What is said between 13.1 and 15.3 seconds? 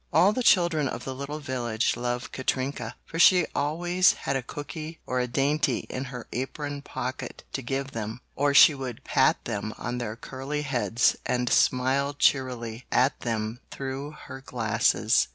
them through her glasses.